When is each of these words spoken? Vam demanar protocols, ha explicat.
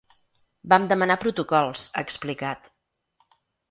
Vam 0.73 0.87
demanar 0.93 1.19
protocols, 1.25 1.87
ha 1.93 2.07
explicat. 2.09 2.77